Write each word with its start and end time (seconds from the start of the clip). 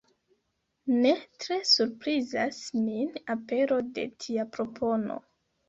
Ne 1.03 1.11
tre 1.45 1.57
surprizas 1.73 2.63
min 2.87 3.13
apero 3.37 3.81
de 4.01 4.09
tia 4.19 4.51
propono. 4.59 5.23